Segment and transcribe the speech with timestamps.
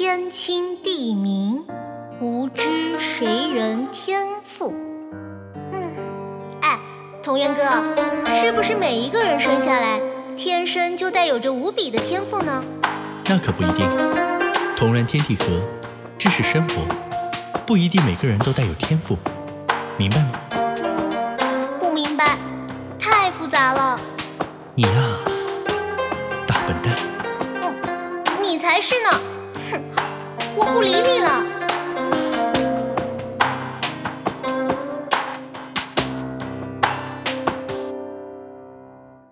[0.00, 1.64] 天清地明，
[2.20, 4.72] 无知谁人天赋。
[5.72, 5.92] 嗯，
[6.60, 6.78] 哎，
[7.20, 7.64] 同源哥，
[8.32, 10.00] 是不是每一个人生下来
[10.36, 12.62] 天生就带有着无比的天赋呢？
[13.24, 13.88] 那可不一定。
[14.76, 15.44] 同人天地合，
[16.16, 16.76] 知识深博，
[17.66, 19.18] 不一定每个人都带有天赋，
[19.96, 20.30] 明白吗？
[21.80, 22.38] 不明白，
[23.00, 24.00] 太复杂了。
[24.76, 24.90] 你呀，
[26.46, 26.94] 大笨蛋。
[27.64, 27.74] 嗯，
[28.40, 29.20] 你才是呢。
[30.60, 31.44] 我不理你了。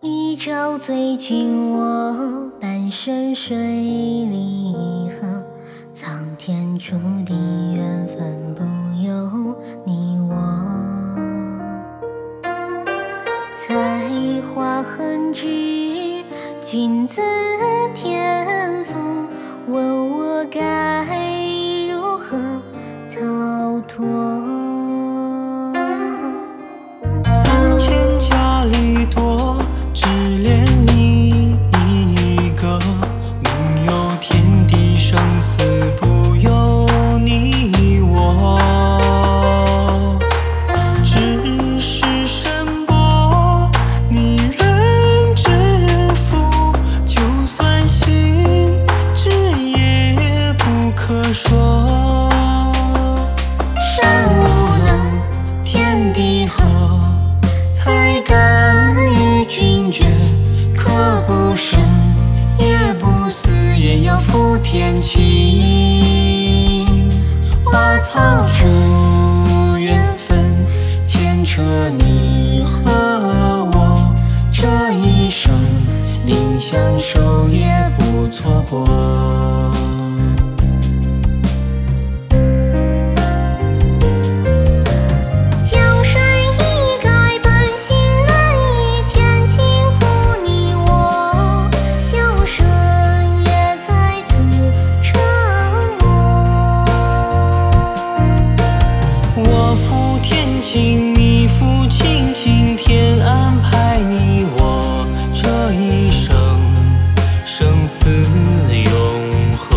[0.00, 5.42] 一朝醉君我，半生水离合。
[5.92, 8.62] 苍天注定缘分不
[9.02, 10.34] 由你我。
[13.54, 16.24] 才华横至，
[16.62, 17.20] 君子
[23.82, 24.59] 脱？
[59.90, 60.06] 与君绝。
[60.76, 61.80] 可不生，
[62.58, 66.86] 也不死，也要负天清。
[67.64, 70.38] 花草出缘分，
[71.06, 71.60] 牵扯
[71.98, 72.90] 你和
[73.74, 74.14] 我，
[74.52, 75.52] 这一生
[76.24, 77.68] 宁相守也
[77.98, 78.86] 不错过。
[100.72, 106.32] 天清，你父亲今，天安排你我这一生，
[107.44, 108.08] 生死
[108.70, 108.92] 永
[109.58, 109.74] 哥，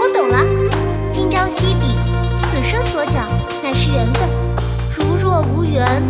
[0.00, 0.42] 我懂了。
[1.12, 1.94] 今朝惜笔，
[2.40, 3.28] 此生所讲
[3.62, 4.26] 乃是缘分，
[4.88, 6.02] 如若无缘，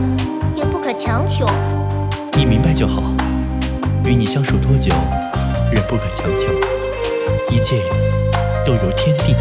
[0.55, 1.49] 也不可强求。
[2.35, 3.03] 你明白就好。
[4.05, 4.95] 与你相守多久，
[5.73, 6.47] 人不可强求，
[7.51, 7.83] 一切
[8.69, 9.35] 就有天地。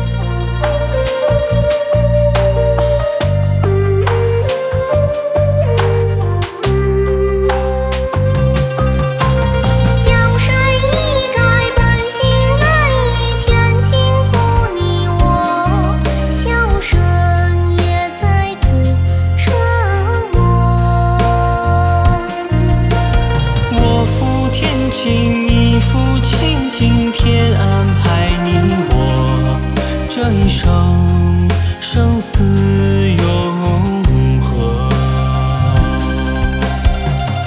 [30.20, 31.48] 这一生，
[31.80, 34.90] 生死永恒。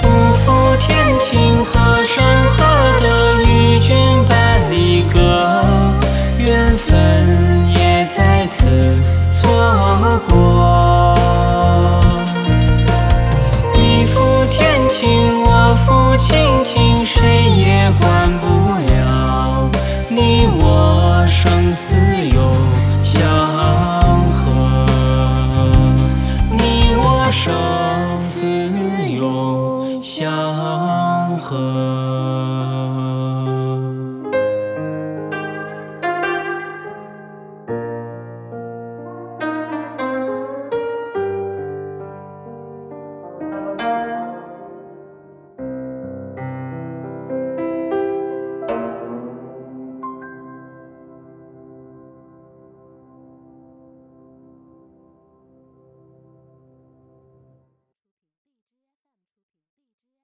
[0.01, 2.63] 不负天清，何山何
[3.01, 3.93] 德与君
[4.25, 5.19] 半离歌，
[6.37, 8.65] 缘分也在此
[9.29, 9.41] 错
[10.29, 11.13] 过。
[13.75, 18.47] 你负天晴，我负卿卿，谁也管不
[27.43, 27.51] 生
[28.19, 28.45] 死
[29.09, 31.90] 永相和。